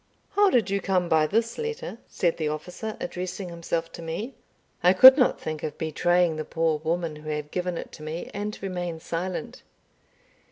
"How 0.31 0.49
did 0.49 0.71
you 0.71 0.81
come 0.81 1.07
by 1.09 1.27
this 1.27 1.59
letter?" 1.59 1.99
said 2.07 2.37
the 2.37 2.47
officer, 2.47 2.97
addressing 2.99 3.49
himself 3.49 3.91
to 3.91 4.01
me. 4.01 4.33
I 4.81 4.93
could 4.93 5.15
not 5.15 5.39
think 5.39 5.61
of 5.61 5.77
betraying 5.77 6.37
the 6.37 6.43
poor 6.43 6.79
woman 6.79 7.17
who 7.17 7.29
had 7.29 7.51
given 7.51 7.77
it 7.77 7.91
to 7.91 8.01
me, 8.01 8.31
and 8.33 8.57
remained 8.63 9.03
silent. 9.03 9.61